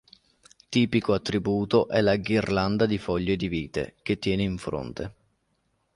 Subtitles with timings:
[0.67, 5.13] Tipico attributo è la ghirlanda di foglie di vite, che tiene in fronte.